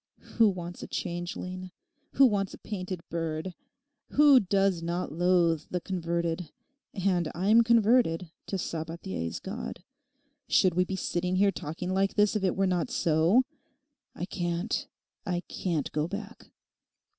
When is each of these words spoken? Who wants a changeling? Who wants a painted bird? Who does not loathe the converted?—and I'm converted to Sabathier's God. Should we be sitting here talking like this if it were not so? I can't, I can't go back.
Who 0.37 0.49
wants 0.49 0.81
a 0.81 0.87
changeling? 0.87 1.69
Who 2.13 2.25
wants 2.25 2.55
a 2.55 2.57
painted 2.57 3.01
bird? 3.11 3.53
Who 4.13 4.39
does 4.39 4.81
not 4.81 5.11
loathe 5.13 5.65
the 5.69 5.79
converted?—and 5.79 7.31
I'm 7.35 7.61
converted 7.63 8.31
to 8.47 8.55
Sabathier's 8.57 9.39
God. 9.39 9.83
Should 10.47 10.73
we 10.73 10.85
be 10.85 10.95
sitting 10.95 11.35
here 11.35 11.51
talking 11.51 11.91
like 11.93 12.15
this 12.15 12.35
if 12.35 12.43
it 12.43 12.55
were 12.55 12.65
not 12.65 12.89
so? 12.89 13.43
I 14.15 14.25
can't, 14.25 14.87
I 15.23 15.41
can't 15.41 15.91
go 15.91 16.07
back. 16.07 16.49